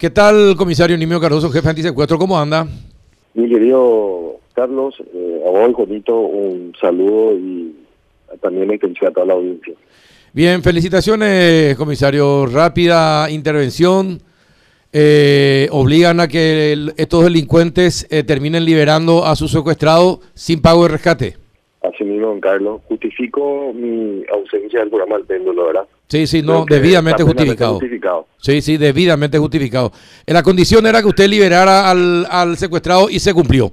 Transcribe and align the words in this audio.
¿Qué 0.00 0.08
tal, 0.08 0.56
comisario 0.56 0.96
Nimio 0.96 1.20
Cardoso, 1.20 1.50
jefe 1.50 1.68
antisecuestro? 1.68 2.16
¿Cómo 2.18 2.38
anda? 2.38 2.66
Mi 3.34 3.48
querido 3.50 4.36
Carlos, 4.54 4.94
eh, 5.14 5.42
a 5.46 5.50
vos, 5.50 5.74
Juanito, 5.74 6.18
un 6.18 6.72
saludo 6.80 7.34
y 7.36 7.74
también 8.40 8.68
la 8.68 8.74
intención 8.74 9.10
a 9.10 9.12
toda 9.12 9.26
la 9.26 9.34
audiencia. 9.34 9.74
Bien, 10.32 10.62
felicitaciones, 10.62 11.76
comisario. 11.76 12.46
Rápida 12.46 13.30
intervención. 13.30 14.22
Eh, 14.92 15.68
obligan 15.70 16.18
a 16.18 16.28
que 16.28 16.72
el- 16.72 16.94
estos 16.96 17.24
delincuentes 17.24 18.06
eh, 18.10 18.22
terminen 18.24 18.64
liberando 18.64 19.24
a 19.26 19.36
su 19.36 19.48
secuestrado 19.48 20.20
sin 20.34 20.62
pago 20.62 20.84
de 20.84 20.88
rescate. 20.88 21.36
Así 21.82 22.04
mismo, 22.04 22.26
don 22.28 22.40
Carlos, 22.40 22.82
justifico 22.88 23.72
mi 23.74 24.22
ausencia 24.32 24.80
del 24.80 24.90
programa 24.90 25.16
del 25.16 25.24
péndulo, 25.24 25.64
¿verdad? 25.66 25.84
Sí, 26.08 26.26
sí, 26.26 26.42
no, 26.42 26.66
debidamente 26.68 27.22
justificado. 27.22 27.74
justificado. 27.74 28.26
Sí, 28.38 28.60
sí, 28.60 28.76
debidamente 28.76 29.38
justificado. 29.38 29.90
Eh, 30.26 30.32
La 30.34 30.42
condición 30.42 30.86
era 30.86 31.00
que 31.00 31.08
usted 31.08 31.26
liberara 31.28 31.90
al, 31.90 32.26
al 32.30 32.56
secuestrado 32.58 33.08
y 33.08 33.18
se 33.18 33.32
cumplió. 33.32 33.72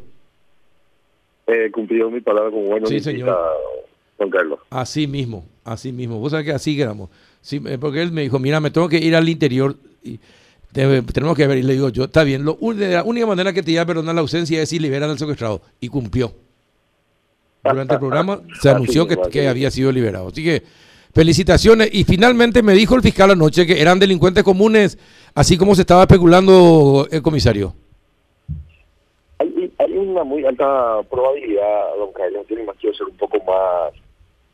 He 1.47 1.71
cumplido 1.71 2.09
mi 2.09 2.21
palabra 2.21 2.49
como 2.51 2.63
bueno 2.63 2.87
Sí, 2.87 2.95
visita, 2.95 3.11
señor. 3.11 3.37
don 4.19 4.29
Carlos. 4.29 4.59
Así 4.69 5.07
mismo, 5.07 5.45
así 5.63 5.91
mismo. 5.91 6.19
Vos 6.19 6.31
sabés 6.31 6.45
que 6.45 6.51
así 6.53 6.75
quedamos. 6.77 7.09
Sí, 7.41 7.61
eh, 7.65 7.77
porque 7.79 8.01
él 8.01 8.11
me 8.11 8.21
dijo, 8.21 8.39
mira, 8.39 8.59
me 8.59 8.71
tengo 8.71 8.87
que 8.89 8.97
ir 8.99 9.15
al 9.15 9.27
interior 9.29 9.75
y 10.03 10.19
te- 10.71 11.01
tenemos 11.01 11.35
que 11.35 11.47
ver. 11.47 11.57
Y 11.57 11.63
le 11.63 11.73
digo 11.73 11.89
yo, 11.89 12.05
está 12.05 12.23
bien, 12.23 12.43
lo, 12.45 12.57
la 12.73 13.03
única 13.03 13.25
manera 13.25 13.51
que 13.53 13.63
te 13.63 13.71
iba 13.71 13.81
a 13.81 13.85
perdonar 13.85 14.15
la 14.15 14.21
ausencia 14.21 14.61
es 14.61 14.69
si 14.69 14.79
liberan 14.79 15.09
al 15.09 15.17
secuestrado. 15.19 15.61
Y 15.79 15.87
cumplió. 15.89 16.33
Durante 17.69 17.93
el 17.93 17.99
programa 17.99 18.41
se 18.61 18.69
Así 18.69 18.75
anunció 18.75 19.07
que, 19.07 19.47
había 19.47 19.71
sido 19.71 19.91
liberado. 19.91 20.29
Así 20.29 20.43
que 20.43 20.63
felicitaciones. 21.13 21.89
Y 21.93 22.03
finalmente 22.03 22.61
me 22.63 22.73
dijo 22.73 22.95
el 22.95 23.01
fiscal 23.01 23.31
anoche 23.31 23.65
que 23.65 23.81
eran 23.81 23.99
delincuentes 23.99 24.43
comunes, 24.43 24.97
así 25.33 25.57
como 25.57 25.75
se 25.75 25.81
estaba 25.81 26.03
especulando 26.03 27.07
el 27.11 27.21
comisario. 27.21 27.73
Hay, 29.39 29.71
hay 29.77 29.97
una 29.97 30.23
muy 30.23 30.45
alta 30.45 31.01
probabilidad, 31.09 31.95
don 31.97 32.11
Carlos, 32.13 32.45
que 32.47 32.93
ser 32.93 33.07
un 33.07 33.17
poco 33.17 33.37
más 33.43 33.93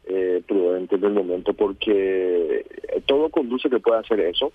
eh, 0.05 0.41
prudente 0.47 0.95
en 0.95 1.03
el 1.05 1.13
momento 1.13 1.53
porque 1.53 2.65
todo 3.05 3.29
conduce 3.29 3.69
que 3.69 3.79
pueda 3.79 3.99
hacer 3.99 4.19
eso, 4.19 4.51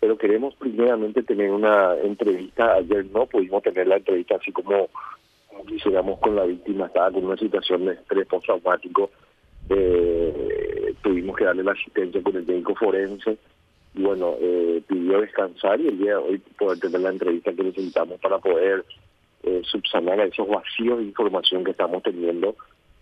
pero 0.00 0.18
queremos 0.18 0.54
primeramente 0.56 1.22
tener 1.22 1.50
una 1.50 1.94
entrevista. 2.02 2.74
Ayer 2.74 3.06
no 3.06 3.26
pudimos 3.26 3.62
tener 3.62 3.86
la 3.86 3.96
entrevista 3.96 4.36
así 4.36 4.52
como, 4.52 4.88
como 5.52 5.64
quisiéramos 5.66 6.18
con 6.20 6.34
la 6.36 6.44
víctima, 6.44 6.86
estaba 6.86 7.10
con 7.12 7.24
una 7.24 7.36
situación 7.36 7.84
de 7.86 7.92
estrés 7.94 8.26
postraumático. 8.26 9.10
Eh, 9.70 10.94
tuvimos 11.02 11.36
que 11.36 11.44
darle 11.44 11.62
la 11.64 11.72
asistencia 11.72 12.22
con 12.22 12.36
el 12.36 12.44
médico 12.46 12.74
forense 12.74 13.38
y 13.94 14.02
bueno, 14.02 14.34
eh, 14.40 14.82
pidió 14.86 15.20
descansar 15.20 15.80
y 15.80 15.88
el 15.88 15.98
día 15.98 16.10
de 16.12 16.16
hoy 16.16 16.38
poder 16.58 16.78
tener 16.80 17.00
la 17.00 17.10
entrevista 17.10 17.52
que 17.52 17.62
necesitamos 17.62 18.18
para 18.20 18.38
poder 18.38 18.84
eh, 19.44 19.62
subsanar 19.64 20.18
esos 20.20 20.48
vacíos 20.48 20.98
de 20.98 21.04
información 21.04 21.64
que 21.64 21.72
estamos 21.72 22.02
teniendo 22.02 22.56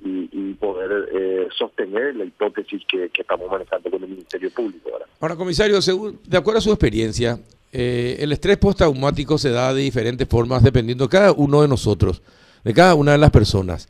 y, 0.05 0.29
y 0.33 0.55
poder 0.55 1.09
eh, 1.13 1.49
sostener 1.57 2.17
la 2.17 2.25
hipótesis 2.25 2.83
que, 2.91 3.09
que 3.11 3.23
estamos 3.23 3.51
manejando 3.51 3.91
con 3.91 4.03
el 4.03 4.09
Ministerio 4.11 4.51
Público. 4.51 4.91
¿verdad? 4.93 5.07
Ahora, 5.21 5.37
comisario, 5.37 5.81
según- 5.83 6.19
de 6.27 6.37
acuerdo 6.39 6.59
a 6.59 6.63
su 6.63 6.71
experiencia, 6.71 7.39
eh, 7.73 8.17
el 8.21 8.33
estrés 8.33 8.57
postraumático 8.59 9.39
se 9.39 9.51
da 9.51 9.73
de 9.75 9.83
diferentes 9.83 10.27
formas 10.29 10.63
dependiendo 10.63 11.05
de 11.05 11.11
cada 11.11 11.33
uno 11.33 11.63
de 11.63 11.69
nosotros, 11.69 12.23
de 12.65 12.75
cada 12.75 12.95
una 12.95 13.13
de 13.13 13.19
las 13.19 13.31
personas. 13.31 13.89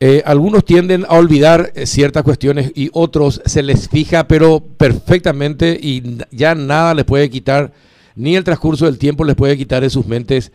Eh, 0.00 0.20
algunos 0.26 0.64
tienden 0.64 1.04
a 1.08 1.14
olvidar 1.14 1.72
eh, 1.76 1.86
ciertas 1.86 2.24
cuestiones 2.24 2.72
y 2.74 2.90
otros 2.92 3.40
se 3.46 3.62
les 3.62 3.88
fija, 3.88 4.26
pero 4.26 4.58
perfectamente 4.60 5.78
y 5.80 6.18
ya 6.32 6.56
nada 6.56 6.92
les 6.94 7.04
puede 7.04 7.30
quitar, 7.30 7.72
ni 8.16 8.34
el 8.34 8.42
transcurso 8.42 8.86
del 8.86 8.98
tiempo 8.98 9.24
les 9.24 9.36
puede 9.36 9.56
quitar 9.56 9.82
de 9.82 9.90
sus 9.90 10.06
mentes 10.06 10.50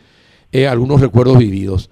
eh, 0.51 0.67
algunos 0.67 0.99
recuerdos 0.99 1.37
vividos. 1.37 1.89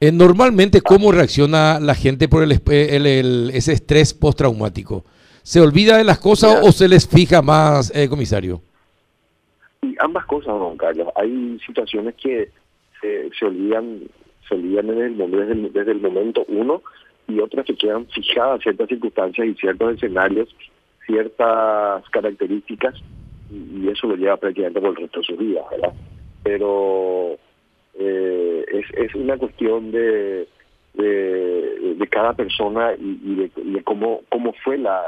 Eh, 0.00 0.10
normalmente, 0.10 0.80
¿cómo 0.80 1.12
reacciona 1.12 1.80
la 1.80 1.94
gente 1.94 2.28
por 2.28 2.42
el, 2.42 2.50
esp- 2.52 2.72
el- 2.90 3.06
el- 3.06 3.50
ese 3.52 3.72
estrés 3.74 4.14
postraumático? 4.14 5.04
¿Se 5.42 5.60
olvida 5.60 5.96
de 5.98 6.04
las 6.04 6.18
cosas 6.18 6.58
o 6.62 6.72
se 6.72 6.88
les 6.88 7.06
fija 7.06 7.40
más, 7.42 7.92
eh, 7.94 8.08
comisario? 8.08 8.62
Y 9.82 9.94
ambas 9.98 10.26
cosas, 10.26 10.48
don 10.58 10.76
Carlos. 10.76 11.08
Hay 11.16 11.58
situaciones 11.66 12.14
que 12.16 12.50
se, 13.00 13.30
se 13.38 13.44
olvidan 13.44 14.00
se 14.48 14.54
olvidan 14.54 14.86
desde 14.86 15.06
el, 15.06 15.18
desde, 15.18 15.52
el, 15.52 15.72
desde 15.72 15.92
el 15.92 16.00
momento 16.00 16.44
uno 16.48 16.82
y 17.28 17.40
otras 17.40 17.66
que 17.66 17.76
quedan 17.76 18.06
fijadas 18.06 18.62
ciertas 18.62 18.88
circunstancias 18.88 19.46
y 19.46 19.54
ciertos 19.54 19.94
escenarios, 19.94 20.54
ciertas 21.06 22.08
características 22.10 22.94
y, 23.50 23.88
eso 23.88 24.06
lo 24.06 24.16
lleva 24.16 24.36
prácticamente 24.36 24.80
por 24.80 24.90
el 24.90 24.96
resto 24.96 25.20
de 25.20 25.26
sus 25.26 25.38
vidas, 25.38 25.64
¿verdad? 25.70 25.92
Pero 26.42 27.36
eh, 27.94 28.64
es, 28.72 28.86
es 28.96 29.14
una 29.14 29.36
cuestión 29.36 29.90
de, 29.90 30.48
de, 30.94 32.08
cada 32.10 32.32
persona 32.34 32.94
y, 32.94 33.20
y 33.24 33.34
de, 33.34 33.50
y 33.56 33.72
de 33.72 33.82
cómo, 33.82 34.22
cómo 34.30 34.54
fue 34.64 34.78
la 34.78 35.02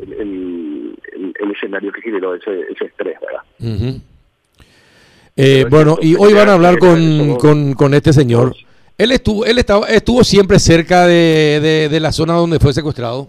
el, 0.00 0.12
el, 0.12 0.98
el- 1.14 1.34
el 1.38 1.50
escenario 1.52 1.92
que 1.92 2.02
generó 2.02 2.34
ese, 2.34 2.60
ese 2.72 2.84
estrés, 2.86 3.16
¿verdad? 3.20 4.00
Eh, 5.36 5.66
bueno, 5.68 5.96
y 6.00 6.14
hoy 6.16 6.32
van 6.32 6.48
a 6.48 6.54
hablar 6.54 6.78
con, 6.78 7.36
con, 7.36 7.74
con 7.74 7.94
este 7.94 8.12
señor. 8.12 8.54
Él 8.98 9.12
estuvo, 9.12 9.44
él 9.44 9.58
estaba, 9.58 9.86
estuvo 9.88 10.24
siempre 10.24 10.58
cerca 10.58 11.06
de, 11.06 11.60
de- 11.60 11.88
de 11.90 12.00
la 12.00 12.12
zona 12.12 12.34
donde 12.34 12.58
fue 12.58 12.72
secuestrado. 12.72 13.28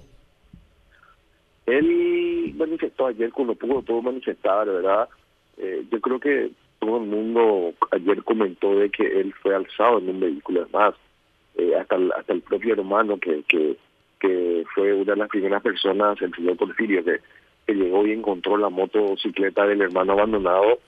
Él 1.65 2.53
manifestó 2.57 3.07
ayer 3.07 3.31
cuando 3.31 3.55
pudo, 3.55 3.81
pudo 3.81 4.01
manifestar, 4.01 4.67
¿verdad? 4.67 5.09
Eh, 5.57 5.83
yo 5.91 5.99
creo 5.99 6.19
que 6.19 6.51
todo 6.79 6.97
el 6.97 7.03
mundo 7.09 7.73
ayer 7.91 8.23
comentó 8.23 8.75
de 8.79 8.89
que 8.89 9.19
él 9.19 9.33
fue 9.41 9.55
alzado 9.55 9.99
en 9.99 10.09
un 10.09 10.19
vehículo, 10.19 10.61
además, 10.63 10.93
eh, 11.57 11.73
hasta, 11.79 11.95
el, 11.95 12.11
hasta 12.13 12.33
el 12.33 12.41
propio 12.41 12.73
hermano 12.73 13.17
que, 13.19 13.43
que, 13.47 13.75
que 14.19 14.63
fue 14.73 14.93
una 14.93 15.13
de 15.13 15.19
las 15.19 15.29
primeras 15.29 15.61
personas, 15.61 16.21
el 16.21 16.33
señor 16.33 16.57
Porfirio, 16.57 17.03
que, 17.03 17.19
que 17.65 17.73
llegó 17.73 18.05
y 18.05 18.11
encontró 18.11 18.57
la 18.57 18.69
motocicleta 18.69 19.65
del 19.65 19.81
hermano 19.81 20.13
abandonado 20.13 20.79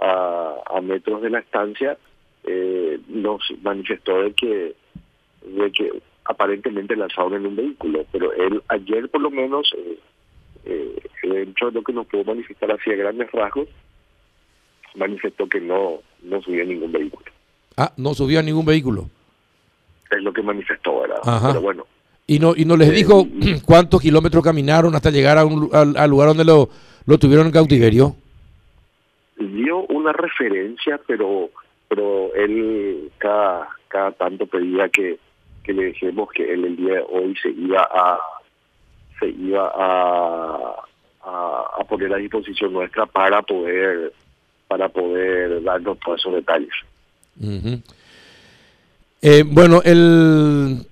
a, 0.00 0.54
a 0.66 0.80
metros 0.80 1.22
de 1.22 1.30
la 1.30 1.40
estancia, 1.40 1.98
eh, 2.44 2.98
nos 3.08 3.42
manifestó 3.62 4.22
de 4.22 4.32
que, 4.32 4.74
de 5.44 5.72
que 5.72 6.02
aparentemente 6.24 6.96
lanzaron 6.96 7.34
en 7.34 7.46
un 7.46 7.56
vehículo, 7.56 8.04
pero 8.12 8.32
él 8.32 8.62
ayer 8.68 9.08
por 9.08 9.20
lo 9.20 9.30
menos, 9.30 9.72
eh, 9.76 9.98
eh, 10.64 11.02
dentro 11.22 11.68
de 11.68 11.74
lo 11.74 11.82
que 11.82 11.92
nos 11.92 12.06
pudo 12.06 12.24
manifestar 12.24 12.70
así 12.72 12.90
a 12.90 12.96
grandes 12.96 13.30
rasgos, 13.32 13.68
manifestó 14.94 15.48
que 15.48 15.60
no, 15.60 16.00
no 16.22 16.40
subió 16.42 16.64
ningún 16.64 16.92
vehículo. 16.92 17.26
Ah, 17.76 17.92
no 17.96 18.14
subió 18.14 18.40
a 18.40 18.42
ningún 18.42 18.64
vehículo. 18.64 19.08
Es 20.10 20.22
lo 20.22 20.32
que 20.32 20.42
manifestó, 20.42 21.00
¿verdad? 21.00 21.20
Ajá. 21.24 21.48
Pero 21.48 21.60
bueno, 21.60 21.86
Y 22.30 22.38
no, 22.38 22.52
y 22.56 22.64
no 22.64 22.76
les 22.76 22.90
Eh, 22.90 22.92
dijo 22.92 23.26
cuántos 23.66 24.00
kilómetros 24.00 24.44
caminaron 24.44 24.94
hasta 24.94 25.10
llegar 25.10 25.36
a 25.36 25.44
un, 25.44 25.68
al, 25.72 25.96
al 25.96 26.08
lugar 26.10 26.28
donde 26.28 26.44
lo, 26.44 26.68
lo 27.04 27.18
tuvieron 27.18 27.46
en 27.46 27.52
cautiverio. 27.52 28.14
dio 29.36 29.80
una 29.88 30.12
referencia, 30.12 31.00
pero 31.08 31.50
pero 31.88 32.32
él 32.36 33.10
cada, 33.18 33.68
cada 33.88 34.12
tanto 34.12 34.46
pedía 34.46 34.88
que, 34.90 35.18
que 35.64 35.72
le 35.72 35.86
dejemos 35.86 36.30
que 36.30 36.52
él 36.54 36.66
el 36.66 36.76
día 36.76 36.94
de 36.94 37.04
hoy 37.10 37.34
se 37.42 37.50
iba 37.50 37.82
a 37.82 38.20
se 39.18 39.28
iba 39.30 39.66
a, 39.74 40.74
a, 41.24 41.64
a 41.80 41.84
poner 41.88 42.14
a 42.14 42.16
disposición 42.18 42.72
nuestra 42.72 43.06
para 43.06 43.42
poder 43.42 44.12
para 44.68 44.88
poder 44.88 45.64
darnos 45.64 45.98
todos 45.98 46.20
esos 46.20 46.34
detalles. 46.34 46.70
Eh, 49.20 49.42
bueno, 49.44 49.82
él, 49.84 50.86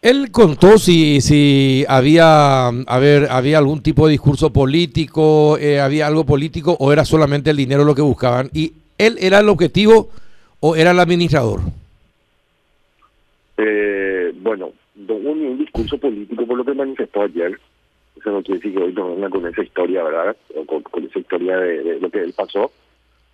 él 0.00 0.30
contó 0.30 0.78
si, 0.78 1.20
si 1.20 1.84
había, 1.88 2.68
a 2.68 2.98
ver, 2.98 3.28
había 3.30 3.58
algún 3.58 3.82
tipo 3.82 4.06
de 4.06 4.12
discurso 4.12 4.52
político, 4.52 5.58
eh, 5.58 5.80
había 5.80 6.06
algo 6.06 6.24
político 6.24 6.76
o 6.78 6.92
era 6.92 7.04
solamente 7.04 7.50
el 7.50 7.56
dinero 7.56 7.84
lo 7.84 7.94
que 7.94 8.02
buscaban. 8.02 8.48
¿Y 8.52 8.72
él 8.96 9.16
era 9.20 9.40
el 9.40 9.48
objetivo 9.48 10.10
o 10.60 10.76
era 10.76 10.92
el 10.92 11.00
administrador? 11.00 11.60
Eh, 13.56 14.32
bueno, 14.36 14.72
no 14.94 15.14
hubo 15.14 15.34
ni 15.34 15.46
un 15.46 15.58
discurso 15.58 15.98
político 15.98 16.46
por 16.46 16.58
lo 16.58 16.64
que 16.64 16.74
manifestó 16.74 17.22
ayer. 17.22 17.58
Eso 18.16 18.30
no 18.30 18.42
quiere 18.42 18.60
decir 18.60 18.76
que 18.76 18.84
hoy 18.84 18.92
nos 18.92 19.16
venga 19.16 19.30
con 19.30 19.46
esa 19.46 19.62
historia, 19.62 20.04
¿verdad? 20.04 20.36
O 20.54 20.64
con, 20.64 21.04
esa 21.04 21.18
historia 21.18 21.56
de, 21.58 21.82
de 21.82 22.00
lo 22.00 22.10
que 22.10 22.20
él 22.20 22.32
pasó. 22.36 22.70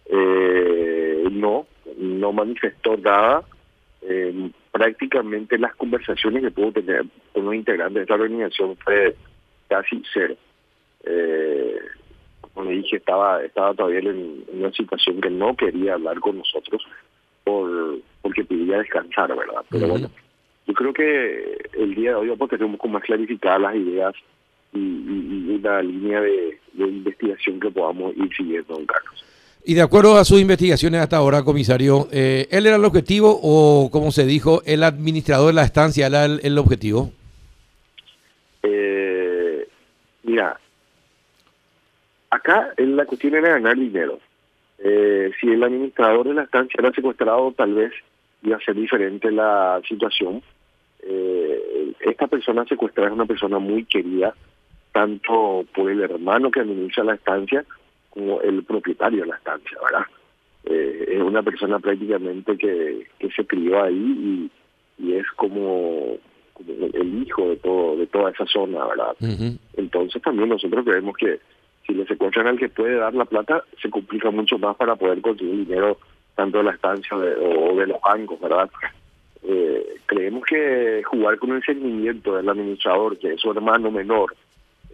Eh, 0.07 1.25
no, 1.31 1.67
no 1.99 2.33
manifestó 2.33 2.97
nada. 2.97 3.43
Eh, 4.03 4.51
prácticamente 4.75 5.57
las 5.57 5.73
conversaciones 5.77 6.43
que 6.43 6.51
pudo 6.51 6.73
tener 6.73 7.05
con 7.33 7.45
los 7.45 7.55
integrantes 7.55 7.95
de 7.95 8.01
esta 8.03 8.15
organización 8.15 8.77
fue 8.79 9.15
casi 9.69 10.03
cero. 10.13 10.35
Eh, 11.05 11.79
como 12.41 12.69
le 12.69 12.79
dije, 12.79 12.97
estaba, 12.97 13.41
estaba 13.45 13.73
todavía 13.73 14.01
en, 14.01 14.45
una 14.53 14.73
situación 14.73 15.21
que 15.21 15.31
no 15.31 15.55
quería 15.55 15.95
hablar 15.95 16.19
con 16.19 16.39
nosotros 16.39 16.83
por 17.45 18.01
porque 18.21 18.43
pedía 18.45 18.79
descansar, 18.79 19.29
¿verdad? 19.37 19.65
Pero 19.71 19.87
bueno, 19.87 20.11
yo 20.67 20.75
creo 20.75 20.93
que 20.93 21.57
el 21.75 21.95
día 21.95 22.11
de 22.11 22.17
hoy 22.17 22.29
vamos 22.31 22.47
a 22.49 22.51
tener 22.51 22.65
un 22.65 22.73
poco 22.73 22.89
más 22.89 23.05
clarificadas 23.05 23.61
las 23.61 23.77
ideas 23.77 24.13
y, 24.73 24.79
y- 24.81 25.47
y 25.53 25.55
una 25.55 25.83
línea 25.83 26.21
de, 26.21 26.59
de 26.73 26.85
investigación 26.89 27.61
que 27.61 27.71
podamos 27.71 28.17
ir 28.17 28.29
siguiendo, 28.35 28.75
don 28.75 28.87
Carlos. 28.87 29.25
Y 29.67 29.73
de 29.73 29.81
acuerdo 29.81 30.19
a 30.19 30.27
sus 30.27 30.43
investigaciones 30.43 31.01
hasta 31.01 31.17
ahora, 31.17 31.43
comisario, 31.43 32.07
eh, 32.13 32.47
¿él 32.51 32.67
era 32.67 32.77
el 32.77 32.85
objetivo 32.85 33.41
o, 33.43 33.89
como 33.91 34.13
se 34.13 34.27
dijo, 34.27 34.61
el 34.67 34.83
administrador 34.83 35.47
de 35.47 35.53
la 35.55 35.63
estancia 35.63 36.07
era 36.07 36.27
el, 36.27 36.59
objetivo? 36.59 37.11
Eh, 38.63 39.67
mira, 40.23 40.61
acá 42.29 42.75
la 42.77 43.07
cuestión 43.07 43.37
era 43.37 43.53
ganar 43.53 43.77
dinero. 43.77 44.19
Eh, 44.81 45.31
si 45.41 45.49
el 45.49 45.63
administrador 45.63 46.29
de 46.29 46.35
la 46.35 46.43
estancia 46.43 46.77
era 46.79 46.93
secuestrado, 46.93 47.51
tal 47.53 47.73
vez 47.73 47.93
iba 48.43 48.59
a 48.59 48.61
ser 48.61 48.75
diferente 48.75 49.31
la 49.31 49.81
situación. 49.89 50.43
esta 52.01 52.27
persona 52.27 52.67
secuestrada 52.67 53.09
es 53.09 53.15
una 53.15 53.25
persona 53.25 53.59
muy 53.59 53.87
querida, 53.87 54.35
tanto 54.93 55.65
por 55.75 55.91
el 55.91 56.03
hermano 56.03 56.51
que 56.51 56.61
administra 56.61 57.03
la 57.03 57.15
estancia, 57.15 57.65
como 58.15 58.41
el 58.41 58.63
propietario 58.63 59.23
de 59.23 59.29
la 59.29 59.37
estancia, 59.37 59.77
¿verdad? 59.85 60.07
Eh, 60.65 61.17
es 61.17 61.21
una 61.21 61.43
persona 61.43 61.79
prácticamente 61.81 62.57
que, 62.57 63.07
que 63.19 63.31
se 63.31 63.45
crió 63.47 63.83
ahí 63.83 64.51
y, 64.99 65.05
y 65.05 65.15
es 65.15 65.27
como, 65.37 66.17
el 66.61 67.23
hijo 67.23 67.49
de 67.49 67.57
todo 67.57 67.97
de 67.97 68.07
toda 68.07 68.31
esa 68.31 68.47
zona, 68.47 68.87
¿verdad? 68.87 69.17
Entonces 69.77 70.23
también 70.23 70.49
nosotros 70.49 70.85
creemos 70.85 71.17
que 71.17 71.41
si 71.87 71.93
le 71.93 72.07
secuestran 72.07 72.47
al 72.47 72.59
que 72.59 72.69
puede 72.69 72.95
dar 72.95 73.13
la 73.15 73.25
plata, 73.25 73.65
se 73.83 73.91
complica 73.91 74.31
mucho 74.31 74.59
más 74.59 74.77
para 74.77 74.97
poder 74.97 75.21
conseguir 75.21 75.67
dinero 75.67 75.99
tanto 76.35 76.59
de 76.59 76.65
la 76.65 76.73
estancia 76.73 77.17
o 77.17 77.77
de 77.77 77.87
los 77.87 78.01
bancos, 78.01 78.41
¿verdad? 78.41 78.71
Eh, 79.43 79.97
creemos 80.07 80.45
que 80.45 81.03
jugar 81.05 81.39
con 81.39 81.53
el 81.53 81.63
sentimiento 81.63 82.37
del 82.37 82.49
administrador, 82.49 83.19
que 83.19 83.35
es 83.35 83.41
su 83.41 83.51
hermano 83.51 83.91
menor, 83.91 84.35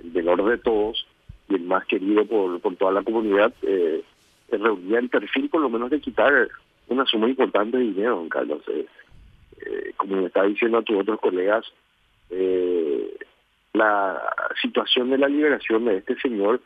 el 0.02 0.10
menor 0.10 0.44
de 0.44 0.58
todos, 0.58 1.06
y 1.50 1.56
el 1.56 1.62
más 1.62 1.84
querido 1.86 2.24
por, 2.24 2.60
por 2.60 2.76
toda 2.76 2.92
la 2.92 3.02
comunidad, 3.02 3.52
eh, 3.62 4.02
reunía 4.58 4.98
el 4.98 5.08
perfil 5.08 5.48
por 5.48 5.60
lo 5.60 5.68
menos 5.68 5.90
de 5.90 6.00
quitar 6.00 6.48
una 6.88 7.06
suma 7.06 7.28
importante 7.28 7.76
de 7.76 7.84
dinero, 7.84 8.16
don 8.16 8.28
Carlos. 8.28 8.62
Eh, 8.68 8.86
eh, 9.60 9.92
como 9.96 10.16
me 10.16 10.26
está 10.26 10.42
diciendo 10.44 10.78
a 10.78 10.82
tus 10.82 10.96
otros 10.96 11.20
colegas, 11.20 11.64
eh, 12.30 13.16
la 13.72 14.20
situación 14.60 15.10
de 15.10 15.18
la 15.18 15.28
liberación 15.28 15.84
de 15.84 15.98
este 15.98 16.16
señor 16.16 16.60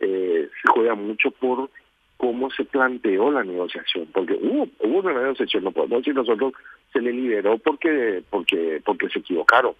se 0.00 0.68
juega 0.72 0.94
mucho 0.94 1.32
por 1.32 1.70
cómo 2.16 2.50
se 2.50 2.64
planteó 2.64 3.32
la 3.32 3.42
negociación, 3.42 4.06
porque 4.12 4.34
hubo, 4.34 4.68
hubo 4.80 4.98
una 5.00 5.12
negociación, 5.12 5.64
no 5.64 5.72
podemos 5.72 5.98
decir 5.98 6.14
nosotros 6.14 6.52
se 6.92 7.00
le 7.00 7.12
liberó 7.12 7.58
porque 7.58 8.22
porque 8.30 8.80
porque 8.84 9.08
se 9.08 9.18
equivocaron 9.18 9.74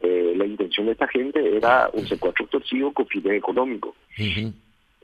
eh, 0.00 0.34
la 0.36 0.44
intención 0.44 0.86
de 0.86 0.92
esta 0.92 1.08
gente 1.08 1.56
era 1.56 1.88
un 1.92 2.06
secuestro 2.06 2.46
torcido 2.46 2.92
con 2.92 3.06
fines 3.06 3.32
económicos. 3.32 3.94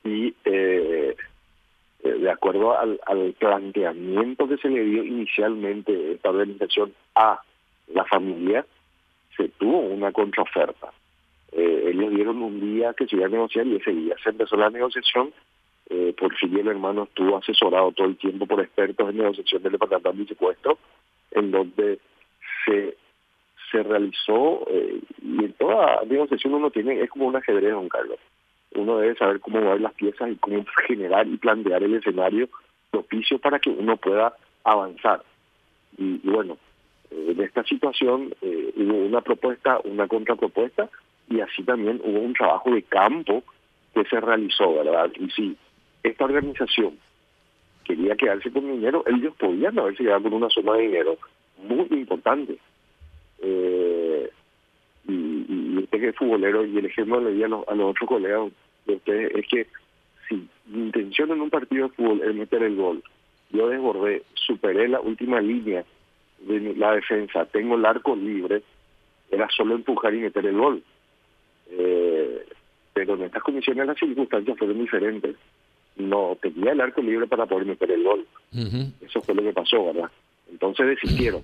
Y 0.05 0.35
eh, 0.45 1.17
eh, 2.03 2.09
de 2.09 2.31
acuerdo 2.31 2.77
al, 2.79 2.99
planteamiento 3.39 4.49
que 4.49 4.59
se 4.59 4.69
le 4.69 4.85
dio 4.85 5.05
inicialmente 5.05 6.13
esta 6.13 6.31
organización 6.31 6.93
a 7.15 7.41
la 7.95 8.05
familia, 8.05 8.67
se 9.37 9.49
tuvo 9.49 9.81
una 9.81 10.13
contraoferta. 10.13 10.93
ellos 11.53 12.11
dieron 12.11 12.43
un 12.43 12.61
día 12.61 12.95
que 12.95 13.07
se 13.07 13.17
iba 13.17 13.27
a 13.27 13.31
negociar 13.31 13.67
y 13.67 13.77
ese 13.77 13.93
día 13.93 14.15
se 14.23 14.31
empezó 14.31 14.57
la 14.57 14.71
negociación. 14.71 15.33
por 16.19 16.35
fin 16.37 16.59
el 16.59 16.69
hermano 16.69 17.05
estuvo 17.05 17.39
asesorado 17.39 17.93
todo 17.93 18.09
el 18.09 18.17
tiempo 18.17 18.47
por 18.47 18.61
expertos 18.61 19.09
en 19.09 19.19
negociación 19.19 19.63
del 19.63 19.73
departamento 19.73 20.23
de 20.23 20.29
secuestro, 20.29 20.79
en 21.31 21.51
donde 21.51 21.99
se 22.67 22.97
se 23.73 23.83
realizó 23.83 24.67
eh, 24.71 25.01
y 25.23 25.45
en 25.45 25.53
toda 25.55 26.03
negociación 26.07 26.55
uno 26.55 26.71
tiene, 26.71 27.01
es 27.01 27.11
como 27.11 27.27
un 27.27 27.37
ajedrez, 27.37 27.73
don 27.73 27.89
Carlos. 27.89 28.19
Uno 28.75 28.99
debe 28.99 29.17
saber 29.17 29.41
cómo 29.41 29.61
mover 29.61 29.81
las 29.81 29.95
piezas 29.95 30.31
y 30.31 30.37
cómo 30.37 30.65
generar 30.87 31.27
y 31.27 31.39
plantear 31.39 31.83
el 31.83 31.95
escenario 31.95 32.49
propicio 32.91 33.39
para 33.39 33.59
que 33.59 33.71
uno 33.71 33.97
pueda 33.97 34.35
avanzar. 34.63 35.23
Y, 35.97 36.19
bueno, 36.19 36.59
eh, 37.11 37.33
en 37.37 37.41
esta 37.41 37.65
situación 37.65 38.35
eh, 38.43 38.73
hubo 38.77 38.99
una 38.99 39.23
propuesta, 39.23 39.81
una 39.85 40.07
contrapropuesta 40.07 40.89
y 41.29 41.41
así 41.41 41.63
también 41.63 42.01
hubo 42.05 42.21
un 42.21 42.35
trabajo 42.35 42.71
de 42.71 42.83
campo 42.83 43.43
que 43.95 44.05
se 44.05 44.21
realizó, 44.21 44.75
¿verdad? 44.75 45.11
Y 45.19 45.31
si 45.31 45.57
esta 46.03 46.25
organización 46.25 46.99
quería 47.85 48.17
quedarse 48.17 48.53
con 48.53 48.71
dinero, 48.71 49.03
ellos 49.07 49.35
podían 49.39 49.79
haberse 49.79 50.05
quedado 50.05 50.23
con 50.23 50.35
una 50.35 50.51
suma 50.51 50.77
de 50.77 50.83
dinero 50.83 51.19
muy 51.59 51.87
importante 51.91 52.59
eh, 53.43 54.31
y, 55.09 55.13
y, 55.13 55.79
usted 55.79 55.92
que 56.03 56.09
es 56.11 56.17
futbolero, 56.17 56.67
y 56.67 56.79
el 56.79 56.87
ejemplo 56.87 57.21
le 57.21 57.33
di 57.33 57.43
a 57.43 57.49
los, 57.49 57.67
a 57.69 57.75
los 57.75 57.91
otros 57.91 58.09
colegas 58.09 58.51
de 58.87 58.95
ustedes 58.95 59.33
es 59.35 59.47
que 59.47 59.67
si 60.29 60.49
mi 60.67 60.87
intención 60.87 61.31
en 61.31 61.41
un 61.41 61.51
partido 61.51 61.89
de 61.89 61.95
fútbol 61.95 62.23
es 62.23 62.35
meter 62.35 62.63
el 62.63 62.77
gol, 62.77 63.03
yo 63.51 63.69
desbordé, 63.69 64.23
superé 64.35 64.89
la 64.89 65.01
última 65.01 65.41
línea 65.41 65.85
de 66.41 66.75
la 66.75 66.93
defensa, 66.93 67.45
tengo 67.47 67.77
el 67.77 67.85
arco 67.85 68.17
libre, 68.17 68.63
era 69.31 69.49
solo 69.55 69.75
empujar 69.75 70.15
y 70.15 70.21
meter 70.21 70.47
el 70.47 70.57
gol. 70.57 70.83
Eh, 71.71 72.47
pero 72.93 73.15
en 73.15 73.23
estas 73.23 73.43
condiciones 73.43 73.87
las 73.87 73.99
circunstancias 73.99 74.59
fueron 74.59 74.79
diferentes. 74.79 75.37
No 75.97 76.37
tenía 76.41 76.73
el 76.73 76.81
arco 76.81 77.01
libre 77.03 77.27
para 77.27 77.47
poder 77.47 77.67
meter 77.67 77.91
el 77.91 78.03
gol. 78.03 78.27
Eso 79.01 79.21
fue 79.23 79.35
lo 79.35 79.43
que 79.43 79.53
pasó, 79.53 79.87
¿verdad? 79.87 80.11
Entonces 80.51 80.87
desistieron. 80.87 81.43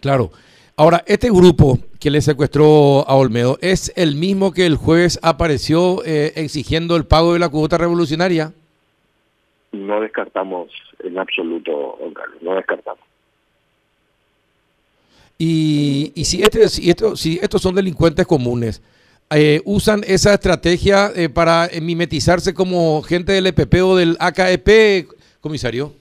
Claro. 0.00 0.30
Ahora, 0.76 1.04
este 1.06 1.28
grupo 1.30 1.78
que 2.00 2.10
le 2.10 2.22
secuestró 2.22 3.06
a 3.06 3.14
Olmedo 3.14 3.58
es 3.60 3.92
el 3.94 4.16
mismo 4.16 4.52
que 4.52 4.64
el 4.64 4.76
jueves 4.76 5.18
apareció 5.22 6.02
eh, 6.04 6.32
exigiendo 6.36 6.96
el 6.96 7.04
pago 7.04 7.34
de 7.34 7.38
la 7.38 7.50
cuota 7.50 7.76
revolucionaria. 7.76 8.52
No 9.72 10.00
descartamos 10.00 10.70
en 11.04 11.18
absoluto, 11.18 11.98
don 12.00 12.14
Carlos, 12.14 12.42
no 12.42 12.54
descartamos. 12.54 13.04
Y, 15.38 16.12
y 16.14 16.24
si, 16.24 16.42
este, 16.42 16.68
si, 16.68 16.88
esto, 16.88 17.16
si 17.16 17.38
estos 17.42 17.60
son 17.60 17.74
delincuentes 17.74 18.26
comunes, 18.26 18.82
eh, 19.34 19.60
usan 19.64 20.02
esa 20.06 20.34
estrategia 20.34 21.10
eh, 21.14 21.28
para 21.28 21.68
mimetizarse 21.80 22.54
como 22.54 23.02
gente 23.02 23.32
del 23.32 23.46
EPP 23.46 23.74
o 23.82 23.96
del 23.96 24.16
AKEP, 24.18 25.08
comisario. 25.40 25.92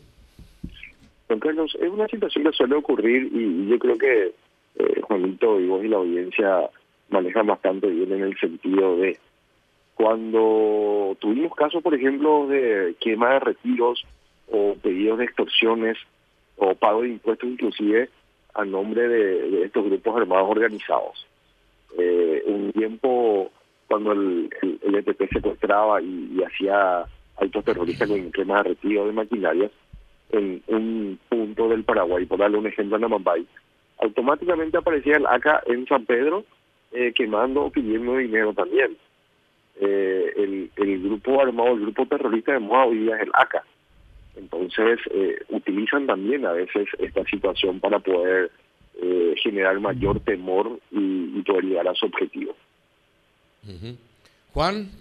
Don 1.28 1.40
Carlos, 1.40 1.76
es 1.82 1.90
una 1.90 2.08
situación 2.08 2.44
que 2.44 2.52
suele 2.52 2.76
ocurrir 2.76 3.30
y 3.34 3.70
yo 3.70 3.80
creo 3.80 3.98
que 3.98 4.34
eh, 4.78 5.02
Juanito 5.02 5.60
y 5.60 5.68
vos 5.68 5.84
y 5.84 5.88
la 5.88 5.98
audiencia 5.98 6.70
manejan 7.10 7.48
bastante 7.48 7.88
bien 7.88 8.12
en 8.12 8.24
el 8.24 8.38
sentido 8.38 8.98
de 8.98 9.18
cuando 9.96 11.16
tuvimos 11.20 11.54
casos, 11.56 11.84
por 11.84 11.94
ejemplo, 11.94 12.48
de 12.48 12.96
quema 13.00 13.34
de 13.34 13.40
retiros 13.40 14.04
o 14.50 14.76
pedidos 14.82 15.20
de 15.20 15.25
extorsiones 15.25 15.98
o 16.58 16.74
pago 16.75 17.01
de 17.01 17.10
impuestos 17.10 17.50
inclusive 17.50 18.10
a 18.54 18.66
nombre 18.66 19.08
de, 19.08 19.63
estos 19.63 19.86
grupos 19.86 20.18
armados 20.18 20.50
organizados. 20.50 21.25
Eh, 21.98 22.44
un 22.46 22.72
tiempo 22.72 23.51
cuando 23.88 24.13
el, 24.13 24.50
el, 24.62 24.96
EPP 24.96 25.34
secuestraba 25.34 26.01
y, 26.01 26.42
hacía 26.44 27.06
altos 27.38 27.66
terroristas 27.66 28.08
con 28.08 28.32
quema 28.32 28.58
de 28.58 28.70
retiro 28.70 29.06
de 29.06 29.12
maquinarias 29.12 29.72
en 30.32 30.63
un 30.68 31.20
punto 31.28 31.68
del 31.68 31.84
Paraguay, 31.84 32.25
por 32.25 32.40
darle 32.40 32.58
un 32.58 32.68
ejemplo 32.68 32.98
en 32.98 33.04
Amambay, 33.04 33.46
automáticamente 34.01 34.77
aparecía 34.77 35.17
el 35.17 35.25
ACA 35.25 35.63
en 35.67 35.86
San 35.88 36.05
Pedro 36.05 36.43
eh, 36.91 37.13
quemando 37.15 37.62
o 37.62 37.72
pidiendo 37.72 38.17
dinero 38.17 38.53
también. 38.53 38.98
Eh, 39.79 40.70
el, 40.75 41.01
grupo 41.01 41.41
armado, 41.41 41.74
el 41.74 41.81
grupo 41.81 42.05
terrorista 42.05 42.51
de 42.51 42.60
Moa 42.60 42.86
hoy 42.86 43.00
día 43.00 43.15
es 43.15 43.22
el 43.24 43.31
ACA. 43.34 43.63
Entonces, 44.36 45.00
eh, 45.12 45.39
utilizan 45.50 46.05
también 46.08 46.46
a 46.46 46.51
veces 46.51 46.88
esta 47.00 47.24
situación 47.25 47.79
para 47.79 48.00
poder 48.00 48.51
generar 49.41 49.79
mayor 49.79 50.20
temor 50.20 50.79
y, 50.91 51.41
poder 51.41 51.63
llegar 51.63 51.88
a 51.88 51.96
su 51.96 52.05
objetivo. 52.05 52.55
Juan, 54.53 54.91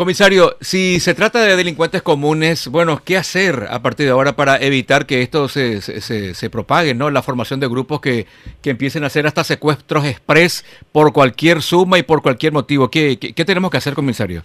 Comisario, 0.00 0.56
si 0.62 0.98
se 0.98 1.12
trata 1.12 1.42
de 1.42 1.56
delincuentes 1.56 2.00
comunes, 2.00 2.68
bueno, 2.68 3.02
¿qué 3.04 3.18
hacer 3.18 3.66
a 3.68 3.82
partir 3.82 4.06
de 4.06 4.12
ahora 4.12 4.34
para 4.34 4.56
evitar 4.56 5.04
que 5.04 5.20
esto 5.20 5.46
se, 5.46 5.82
se, 5.82 6.32
se 6.32 6.48
propague, 6.48 6.94
¿no? 6.94 7.10
La 7.10 7.20
formación 7.20 7.60
de 7.60 7.68
grupos 7.68 8.00
que, 8.00 8.24
que, 8.62 8.70
empiecen 8.70 9.04
a 9.04 9.08
hacer 9.08 9.26
hasta 9.26 9.44
secuestros 9.44 10.06
express 10.06 10.64
por 10.90 11.12
cualquier 11.12 11.60
suma 11.60 11.98
y 11.98 12.02
por 12.02 12.22
cualquier 12.22 12.54
motivo. 12.54 12.90
¿Qué, 12.90 13.18
qué, 13.18 13.44
tenemos 13.44 13.70
que 13.70 13.76
hacer, 13.76 13.92
comisario? 13.92 14.42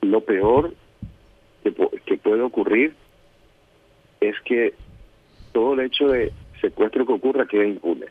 Lo 0.00 0.20
peor 0.22 0.74
que, 1.62 1.72
que 2.04 2.16
puede 2.16 2.42
ocurrir 2.42 2.96
es 4.20 4.34
que 4.44 4.74
todo 5.52 5.74
el 5.74 5.86
hecho 5.86 6.08
de 6.08 6.32
secuestro 6.60 7.06
que 7.06 7.12
ocurra 7.12 7.46
quede 7.46 7.68
impune. 7.68 8.06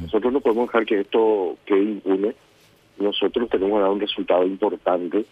Nosotros 0.00 0.32
no 0.32 0.40
podemos 0.40 0.68
dejar 0.68 0.86
que 0.86 1.00
esto 1.00 1.58
quede 1.66 1.82
impune 1.82 2.34
nosotros 3.00 3.48
tenemos 3.48 3.80
dado 3.80 3.92
un 3.92 4.00
resultado 4.00 4.44
importante 4.44 5.24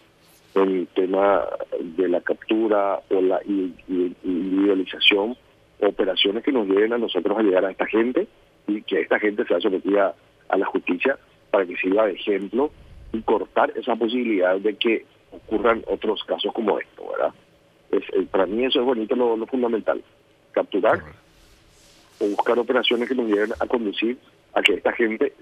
en 0.55 0.69
el 0.69 0.87
tema 0.87 1.45
de 1.79 2.09
la 2.09 2.21
captura 2.21 3.01
o 3.09 3.21
la 3.21 3.39
individualización, 3.45 5.37
operaciones 5.81 6.43
que 6.43 6.51
nos 6.51 6.67
lleven 6.67 6.93
a 6.93 6.97
nosotros 6.97 7.37
a 7.37 7.43
llegar 7.43 7.65
a 7.65 7.71
esta 7.71 7.85
gente 7.85 8.27
y 8.67 8.81
que 8.81 9.01
esta 9.01 9.19
gente 9.19 9.45
sea 9.45 9.59
sometida 9.59 10.15
a 10.49 10.57
la 10.57 10.65
justicia 10.65 11.17
para 11.51 11.65
que 11.65 11.75
sirva 11.77 12.07
de 12.07 12.13
ejemplo 12.13 12.71
y 13.13 13.21
cortar 13.21 13.71
esa 13.75 13.95
posibilidad 13.95 14.57
de 14.59 14.75
que 14.75 15.05
ocurran 15.31 15.83
otros 15.87 16.23
casos 16.23 16.53
como 16.53 16.79
esto, 16.79 17.03
¿verdad? 17.11 17.33
Es, 17.91 18.03
para 18.27 18.45
mí 18.45 18.65
eso 18.65 18.79
es 18.79 18.85
bonito, 18.85 19.15
lo, 19.15 19.37
lo 19.37 19.45
fundamental. 19.47 20.03
Capturar 20.51 20.99
o 22.19 22.25
buscar 22.27 22.59
operaciones 22.59 23.07
que 23.07 23.15
nos 23.15 23.27
lleven 23.27 23.53
a 23.59 23.65
conducir 23.67 24.17
a 24.53 24.61
que 24.61 24.73
esta 24.73 24.91
gente 24.91 25.33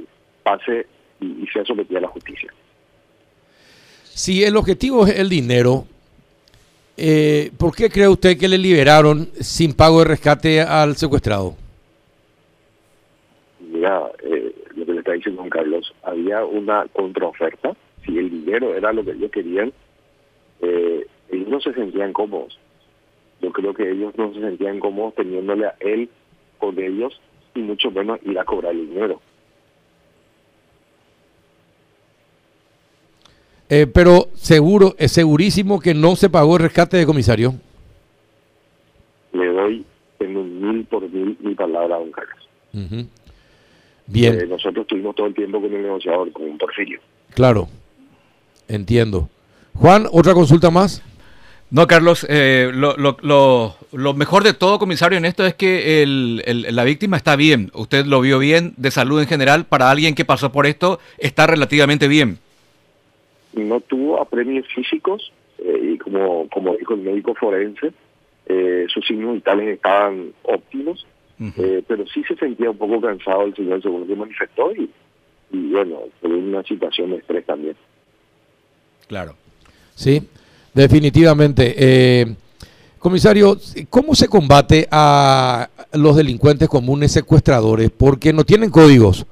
pase 0.43 0.85
y, 1.19 1.45
sea 1.47 1.63
sometida 1.65 1.99
a 1.99 2.01
la 2.01 2.07
justicia. 2.07 2.53
Si 4.03 4.43
el 4.43 4.57
objetivo 4.57 5.05
es 5.05 5.19
el 5.19 5.29
dinero, 5.29 5.85
eh, 6.97 7.51
¿por 7.57 7.75
qué 7.75 7.89
cree 7.89 8.07
usted 8.07 8.37
que 8.37 8.47
le 8.47 8.57
liberaron 8.57 9.29
sin 9.39 9.73
pago 9.73 9.99
de 9.99 10.05
rescate 10.05 10.61
al 10.61 10.95
secuestrado? 10.95 11.55
Mira, 13.59 14.11
eh, 14.23 14.55
lo 14.75 14.85
que 14.85 14.93
le 14.93 14.99
está 14.99 15.11
diciendo 15.11 15.41
Juan 15.41 15.49
Carlos, 15.49 15.93
había 16.03 16.43
una 16.45 16.85
contraoferta. 16.93 17.75
Si 18.05 18.17
el 18.17 18.29
dinero 18.29 18.73
era 18.75 18.93
lo 18.93 19.03
que 19.03 19.11
ellos 19.11 19.31
querían, 19.31 19.71
eh, 20.61 21.05
ellos 21.29 21.47
no 21.47 21.59
se 21.59 21.73
sentían 21.73 22.13
cómodos. 22.13 22.57
Yo 23.41 23.51
creo 23.51 23.73
que 23.73 23.91
ellos 23.91 24.13
no 24.17 24.33
se 24.33 24.39
sentían 24.39 24.79
cómodos 24.79 25.15
teniéndole 25.15 25.67
a 25.67 25.75
él 25.79 26.09
con 26.57 26.79
ellos 26.79 27.19
y 27.53 27.59
mucho 27.59 27.91
menos 27.91 28.19
ir 28.23 28.37
a 28.39 28.45
cobrar 28.45 28.73
el 28.73 28.89
dinero. 28.89 29.21
Eh, 33.69 33.85
pero 33.85 34.29
seguro, 34.35 34.95
es 34.97 35.11
segurísimo 35.11 35.79
que 35.79 35.93
no 35.93 36.15
se 36.15 36.29
pagó 36.29 36.55
el 36.55 36.63
rescate 36.63 36.97
de 36.97 37.05
comisario. 37.05 37.55
Le 39.33 39.47
doy 39.47 39.85
en 40.19 40.37
un 40.37 40.61
mil 40.61 40.85
por 40.85 41.09
mil 41.09 41.37
mi 41.41 41.53
palabra 41.53 41.95
a 41.95 41.99
don 41.99 42.11
Carlos. 42.11 42.47
Bien. 44.07 44.39
Eh, 44.39 44.47
nosotros 44.47 44.83
estuvimos 44.83 45.15
todo 45.15 45.27
el 45.27 45.33
tiempo 45.33 45.59
con 45.59 45.73
el 45.73 45.83
negociador, 45.83 46.31
con 46.31 46.45
un 46.45 46.57
Porfirio. 46.57 46.99
Claro, 47.33 47.67
entiendo. 48.69 49.29
Juan, 49.73 50.07
¿otra 50.11 50.33
consulta 50.33 50.71
más? 50.71 51.03
No, 51.69 51.85
Carlos, 51.85 52.25
eh, 52.29 52.71
lo, 52.73 52.95
lo, 52.95 53.17
lo, 53.91 54.13
mejor 54.13 54.45
de 54.45 54.53
todo, 54.53 54.79
comisario, 54.79 55.17
en 55.17 55.25
esto 55.25 55.45
es 55.45 55.53
que 55.53 56.01
el, 56.01 56.65
la 56.73 56.85
víctima 56.85 57.17
está 57.17 57.35
bien. 57.35 57.71
Usted 57.73 58.05
lo 58.05 58.21
vio 58.21 58.39
bien, 58.39 58.73
de 58.77 58.89
salud 58.89 59.19
en 59.19 59.27
general, 59.27 59.65
para 59.65 59.91
alguien 59.91 60.15
que 60.15 60.23
pasó 60.23 60.53
por 60.53 60.65
esto, 60.65 60.99
está 61.17 61.45
relativamente 61.45 62.07
bien. 62.07 62.39
No 63.57 63.79
tuvo 63.81 64.21
apremios 64.21 64.67
físicos 64.73 65.31
eh, 65.59 65.93
y 65.93 65.97
como, 65.97 66.47
como 66.49 66.75
dijo 66.75 66.93
el 66.93 67.01
médico 67.01 67.35
forense, 67.35 67.91
eh, 68.45 68.85
sus 68.89 69.05
signos 69.05 69.35
vitales 69.35 69.67
estaban 69.69 70.33
óptimos, 70.43 71.05
pero 71.87 72.07
sí 72.07 72.23
se 72.23 72.35
sentía 72.35 72.71
un 72.71 72.77
poco 72.77 72.99
cansado 72.99 73.43
el 73.43 73.55
señor 73.55 73.81
según 73.81 74.07
que 74.07 74.15
manifestó 74.15 74.73
y, 74.73 74.89
y 75.51 75.71
bueno, 75.71 75.99
por 76.19 76.31
una 76.31 76.63
situación 76.63 77.11
de 77.11 77.17
estrés 77.17 77.45
también. 77.45 77.75
Claro. 79.07 79.35
Sí. 79.93 80.21
Definitivamente. 80.77 81.73
Eh, 81.75 82.35
comisario, 82.99 83.57
¿cómo 83.89 84.13
se 84.13 84.27
combate 84.27 84.87
a 84.91 85.69
los 85.93 86.15
delincuentes 86.15 86.69
comunes 86.69 87.11
secuestradores? 87.11 87.89
Porque 87.89 88.31
no 88.31 88.43
tienen 88.43 88.69
códigos. 88.69 89.25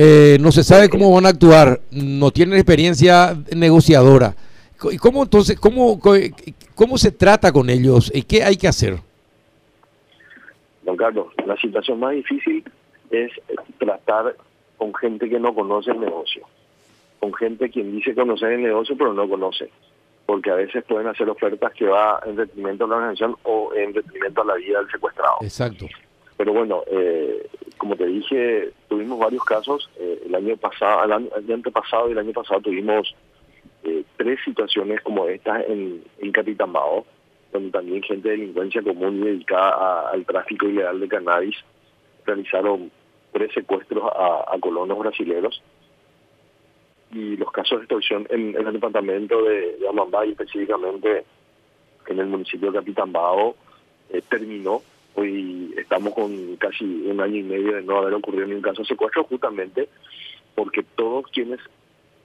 Eh, 0.00 0.38
no 0.40 0.52
se 0.52 0.62
sabe 0.62 0.88
cómo 0.88 1.12
van 1.12 1.26
a 1.26 1.30
actuar, 1.30 1.80
no 1.90 2.30
tienen 2.30 2.54
experiencia 2.54 3.36
negociadora. 3.54 4.34
¿Y 4.92 4.96
cómo 4.96 5.24
entonces, 5.24 5.58
cómo, 5.58 6.00
cómo 6.76 6.98
se 6.98 7.10
trata 7.10 7.50
con 7.50 7.68
ellos 7.68 8.10
y 8.14 8.22
qué 8.22 8.44
hay 8.44 8.56
que 8.56 8.68
hacer? 8.68 8.98
Don 10.84 10.96
Carlos, 10.96 11.26
la 11.44 11.56
situación 11.56 11.98
más 11.98 12.12
difícil 12.12 12.64
es 13.10 13.32
tratar 13.78 14.36
con 14.76 14.94
gente 14.94 15.28
que 15.28 15.40
no 15.40 15.52
conoce 15.52 15.90
el 15.90 15.98
negocio, 15.98 16.46
con 17.18 17.34
gente 17.34 17.68
quien 17.68 17.90
dice 17.90 18.14
conocer 18.14 18.52
el 18.52 18.62
negocio 18.62 18.96
pero 18.96 19.12
no 19.12 19.28
conoce 19.28 19.68
porque 20.28 20.50
a 20.50 20.56
veces 20.56 20.84
pueden 20.84 21.06
hacer 21.06 21.26
ofertas 21.30 21.72
que 21.72 21.86
va 21.86 22.20
en 22.26 22.36
detrimento 22.36 22.84
a 22.84 22.88
la 22.88 22.96
organización 22.96 23.34
o 23.44 23.72
en 23.74 23.94
detrimento 23.94 24.42
a 24.42 24.44
la 24.44 24.54
vida 24.56 24.78
del 24.78 24.90
secuestrado. 24.90 25.38
Exacto. 25.40 25.86
Pero 26.36 26.52
bueno, 26.52 26.82
eh, 26.86 27.48
como 27.88 27.96
te 27.96 28.06
dije, 28.06 28.70
tuvimos 28.86 29.18
varios 29.18 29.42
casos. 29.44 29.88
Eh, 29.98 30.24
el 30.26 30.34
año 30.34 30.58
pasado, 30.58 31.04
el 31.04 31.12
año, 31.12 31.30
antepasado 31.54 32.08
y 32.08 32.12
el 32.12 32.18
año 32.18 32.32
pasado 32.32 32.60
tuvimos 32.60 33.14
eh, 33.82 34.04
tres 34.18 34.38
situaciones 34.44 35.00
como 35.00 35.26
estas 35.26 35.64
en, 35.66 36.04
en 36.18 36.30
Capitán 36.30 36.70
Bao, 36.70 37.06
donde 37.50 37.70
también 37.70 38.02
gente 38.02 38.28
de 38.28 38.36
delincuencia 38.36 38.82
común 38.82 39.22
dedicada 39.24 40.10
al 40.10 40.26
tráfico 40.26 40.66
ilegal 40.66 41.00
de 41.00 41.08
cannabis 41.08 41.56
realizaron 42.26 42.90
tres 43.32 43.54
secuestros 43.54 44.04
a, 44.04 44.44
a 44.54 44.58
colonos 44.60 44.98
brasileños 44.98 45.62
y 47.10 47.38
los 47.38 47.50
casos 47.52 47.78
de 47.78 47.84
extorsión 47.84 48.26
en, 48.28 48.54
el 48.54 48.70
departamento 48.70 49.44
de, 49.44 49.78
de 49.78 49.88
Amambay, 49.88 50.32
específicamente 50.32 51.24
en 52.06 52.18
el 52.18 52.26
municipio 52.26 52.70
de 52.70 52.80
Capitán 52.80 53.12
Bao, 53.12 53.56
eh, 54.10 54.20
terminó. 54.28 54.82
Hoy 55.14 55.74
estamos 55.76 56.14
con 56.14 56.56
casi 56.56 56.84
un 56.84 57.20
año 57.20 57.36
y 57.36 57.42
medio 57.42 57.74
de 57.74 57.82
no 57.82 57.98
haber 57.98 58.14
ocurrido 58.14 58.46
ningún 58.46 58.62
caso 58.62 58.82
de 58.82 58.88
secuestro, 58.88 59.24
justamente 59.24 59.88
porque 60.54 60.84
todos 60.96 61.24
quienes 61.32 61.60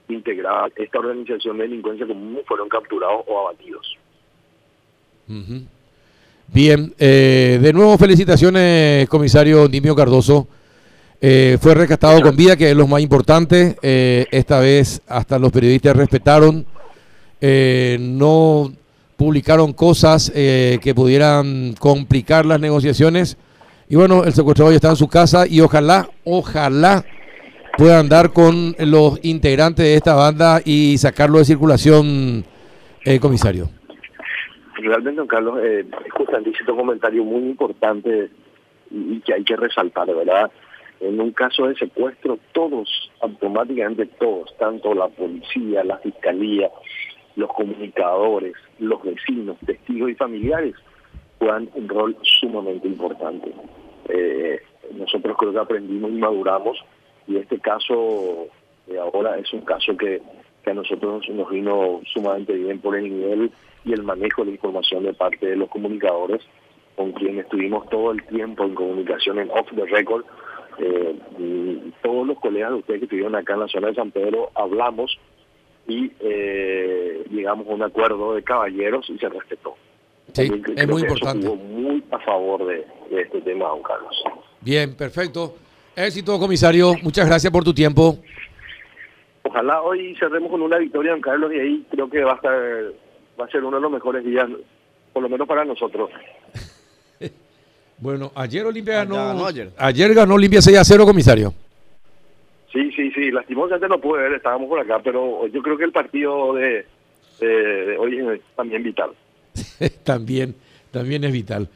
integraban 0.08 0.72
esta 0.76 0.98
organización 0.98 1.56
de 1.58 1.64
delincuencia 1.64 2.06
común 2.06 2.40
fueron 2.46 2.68
capturados 2.68 3.24
o 3.26 3.40
abatidos. 3.40 3.96
Bien, 6.48 6.94
eh, 6.98 7.58
de 7.60 7.72
nuevo 7.72 7.96
felicitaciones, 7.96 9.08
comisario 9.08 9.66
Dimio 9.68 9.94
Cardoso. 9.94 10.46
Eh, 11.26 11.56
fue 11.58 11.74
rescatado 11.74 12.20
con 12.20 12.36
vida, 12.36 12.54
que 12.54 12.70
es 12.70 12.76
lo 12.76 12.86
más 12.86 13.00
importante. 13.00 13.76
Eh, 13.80 14.26
esta 14.30 14.60
vez 14.60 15.00
hasta 15.06 15.38
los 15.38 15.50
periodistas 15.50 15.96
respetaron, 15.96 16.66
eh, 17.40 17.96
no 17.98 18.70
publicaron 19.24 19.72
cosas 19.72 20.30
que 20.30 20.92
pudieran 20.94 21.74
complicar 21.78 22.44
las 22.44 22.60
negociaciones. 22.60 23.38
Y 23.88 23.96
bueno, 23.96 24.24
el 24.24 24.34
secuestrador 24.34 24.72
ya 24.72 24.76
está 24.76 24.90
en 24.90 24.96
su 24.96 25.08
casa 25.08 25.46
y 25.48 25.62
ojalá, 25.62 26.10
ojalá 26.24 27.04
puedan 27.78 28.08
dar 28.10 28.32
con 28.34 28.76
los 28.78 29.18
integrantes 29.24 29.86
de 29.86 29.94
esta 29.94 30.14
banda 30.14 30.60
y 30.62 30.98
sacarlo 30.98 31.38
de 31.38 31.46
circulación, 31.46 32.44
comisario. 33.20 33.70
Realmente, 34.76 35.18
don 35.20 35.26
Carlos, 35.26 35.58
es 35.64 35.86
justamente 36.10 36.50
un 36.68 36.76
comentario 36.76 37.24
muy 37.24 37.44
importante 37.44 38.30
y 38.90 39.20
que 39.20 39.32
hay 39.32 39.44
que 39.44 39.56
resaltar, 39.56 40.06
¿verdad? 40.06 40.50
En 41.00 41.18
un 41.18 41.32
caso 41.32 41.66
de 41.66 41.74
secuestro, 41.76 42.38
todos, 42.52 42.88
automáticamente 43.20 44.06
todos, 44.18 44.54
tanto 44.58 44.94
la 44.94 45.08
policía, 45.08 45.82
la 45.84 45.96
fiscalía, 45.98 46.70
los 47.36 47.52
comunicadores, 47.52 48.54
los 48.78 49.02
vecinos, 49.02 49.56
testigos 49.66 50.10
y 50.10 50.14
familiares, 50.14 50.74
juegan 51.38 51.68
un 51.74 51.88
rol 51.88 52.16
sumamente 52.22 52.88
importante. 52.88 53.52
Eh, 54.08 54.60
nosotros 54.92 55.36
creo 55.38 55.52
que 55.52 55.58
aprendimos 55.58 56.10
y 56.10 56.14
maduramos 56.14 56.78
y 57.26 57.36
este 57.36 57.58
caso 57.58 58.48
de 58.86 58.98
ahora 58.98 59.38
es 59.38 59.52
un 59.52 59.62
caso 59.62 59.96
que, 59.96 60.20
que 60.62 60.70
a 60.70 60.74
nosotros 60.74 61.28
nos 61.30 61.50
vino 61.50 62.00
sumamente 62.12 62.52
bien 62.52 62.80
por 62.80 62.96
el 62.96 63.04
nivel 63.04 63.50
y 63.84 63.92
el 63.92 64.02
manejo 64.02 64.42
de 64.42 64.48
la 64.48 64.54
información 64.56 65.04
de 65.04 65.14
parte 65.14 65.46
de 65.46 65.56
los 65.56 65.68
comunicadores 65.70 66.42
con 66.96 67.12
quienes 67.12 67.44
estuvimos 67.44 67.88
todo 67.88 68.12
el 68.12 68.22
tiempo 68.26 68.64
en 68.64 68.74
comunicación 68.74 69.38
en 69.38 69.50
off 69.50 69.68
the 69.74 69.84
record 69.86 70.24
eh, 70.78 71.16
todos 72.02 72.26
los 72.26 72.38
colegas 72.40 72.70
de 72.70 72.76
ustedes 72.76 73.00
que 73.00 73.04
estuvieron 73.06 73.34
acá 73.36 73.54
en 73.54 73.60
la 73.60 73.68
zona 73.68 73.88
de 73.88 73.94
San 73.94 74.10
Pedro 74.10 74.50
hablamos 74.54 75.18
y 75.86 76.10
eh, 76.20 77.24
llegamos 77.30 77.66
a 77.68 77.70
un 77.70 77.82
acuerdo 77.82 78.34
de 78.34 78.42
caballeros 78.42 79.08
y 79.10 79.18
se 79.18 79.28
respetó. 79.28 79.76
Sí, 80.32 80.50
es 80.76 80.88
muy 80.88 81.02
importante. 81.02 81.48
muy 81.48 82.02
a 82.10 82.18
favor 82.18 82.66
de, 82.66 82.86
este 83.10 83.40
tema, 83.42 83.68
don 83.68 83.82
Carlos. 83.82 84.24
Bien, 84.60 84.94
perfecto. 84.96 85.54
Éxito, 85.94 86.38
comisario. 86.38 86.94
Muchas 87.02 87.26
gracias 87.26 87.52
por 87.52 87.62
tu 87.62 87.72
tiempo. 87.72 88.18
Ojalá 89.42 89.82
hoy 89.82 90.16
cerremos 90.18 90.50
con 90.50 90.62
una 90.62 90.78
victoria, 90.78 91.12
don 91.12 91.20
Carlos, 91.20 91.52
y 91.52 91.60
ahí 91.60 91.86
creo 91.90 92.08
que 92.08 92.24
va 92.24 92.32
a 92.32 92.36
estar, 92.36 92.58
va 93.38 93.44
a 93.44 93.48
ser 93.48 93.62
uno 93.62 93.76
de 93.76 93.82
los 93.82 93.92
mejores 93.92 94.24
días, 94.24 94.48
por 95.12 95.22
lo 95.22 95.28
menos 95.28 95.46
para 95.46 95.64
nosotros. 95.64 96.10
Bueno, 97.98 98.32
ayer 98.34 98.66
Olimpia 98.66 99.04
ganó. 99.04 99.46
ayer. 99.78 100.14
ganó 100.14 100.34
Olimpia 100.34 100.60
6 100.60 100.78
a 100.78 100.84
0, 100.84 101.06
comisario. 101.06 101.54
Sí, 102.74 102.90
sí, 102.90 103.10
sí. 103.12 103.30
Lastimosamente 103.30 103.88
no 103.88 104.00
pude 104.00 104.22
ver, 104.22 104.32
estábamos 104.34 104.68
por 104.68 104.80
acá, 104.80 105.00
pero 105.02 105.46
yo 105.46 105.62
creo 105.62 105.78
que 105.78 105.84
el 105.84 105.92
partido 105.92 106.54
de, 106.54 106.84
hoy 107.98 108.18
es 108.18 108.40
también 108.56 108.82
vital. 108.82 109.10
también, 110.04 110.54
también 110.90 111.22
es 111.24 111.32
vital. 111.32 111.68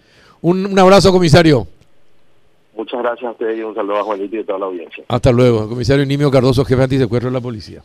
Un, 0.42 0.66
un 0.66 0.78
abrazo, 0.78 1.12
comisario. 1.12 1.66
Muchas 2.76 3.00
gracias 3.00 3.28
a 3.28 3.30
ustedes 3.32 3.58
y 3.58 3.62
un 3.62 3.74
saludo 3.74 3.98
a 3.98 4.02
Juanito 4.04 4.36
y 4.36 4.40
a 4.40 4.44
toda 4.44 4.58
la 4.58 4.66
audiencia. 4.66 5.04
Hasta 5.08 5.32
luego. 5.32 5.68
Comisario 5.68 6.04
Nimio 6.04 6.30
Cardoso, 6.30 6.64
jefe 6.64 6.82
antisecuestro 6.82 7.30
de 7.30 7.34
la 7.34 7.40
policía. 7.40 7.82